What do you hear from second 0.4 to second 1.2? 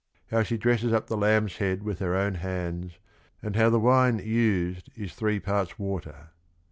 she dresses up the